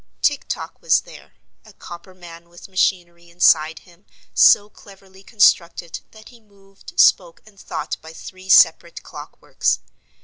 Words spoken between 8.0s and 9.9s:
by three separate clock works.